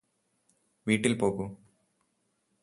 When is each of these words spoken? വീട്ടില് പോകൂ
വീട്ടില് 0.87 1.15
പോകൂ 1.19 1.45